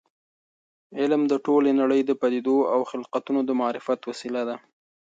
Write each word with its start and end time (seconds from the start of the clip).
علم 0.99 1.21
د 1.31 1.33
ټولې 1.45 1.71
نړۍ 1.81 2.01
د 2.05 2.11
پدیدو 2.21 2.57
او 2.73 2.79
خلقتونو 2.91 3.39
د 3.45 3.51
معرفت 3.61 3.99
وسیله 4.09 4.41
ده. 4.49 4.55